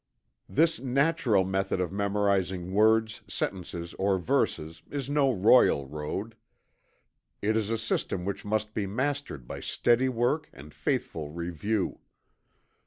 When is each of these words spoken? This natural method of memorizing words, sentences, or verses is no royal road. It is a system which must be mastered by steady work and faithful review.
This 0.49 0.79
natural 0.79 1.43
method 1.45 1.79
of 1.79 1.91
memorizing 1.91 2.71
words, 2.71 3.21
sentences, 3.27 3.93
or 3.99 4.17
verses 4.17 4.81
is 4.89 5.11
no 5.11 5.31
royal 5.31 5.85
road. 5.85 6.35
It 7.39 7.55
is 7.55 7.69
a 7.69 7.77
system 7.77 8.25
which 8.25 8.43
must 8.43 8.73
be 8.73 8.87
mastered 8.87 9.47
by 9.47 9.59
steady 9.59 10.09
work 10.09 10.49
and 10.53 10.73
faithful 10.73 11.29
review. 11.29 11.99